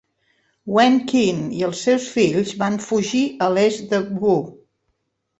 Wen 0.75 0.95
Qin 1.09 1.41
i 1.57 1.59
els 1.67 1.81
seus 1.87 2.07
fills 2.13 2.53
van 2.61 2.79
fugir 2.85 3.21
a 3.49 3.51
l'est 3.57 3.85
de 3.93 4.01
Wu. 4.23 4.33